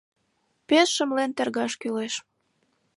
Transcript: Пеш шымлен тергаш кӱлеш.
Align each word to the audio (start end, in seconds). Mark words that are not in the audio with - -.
Пеш 0.67 0.87
шымлен 0.95 1.31
тергаш 1.37 1.73
кӱлеш. 1.81 2.13